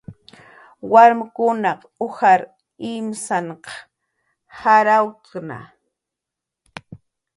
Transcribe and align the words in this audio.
Warmkunaq 0.91 1.79
ujar 2.05 2.41
imsanq 2.91 3.63
jarawuktna 4.59 5.57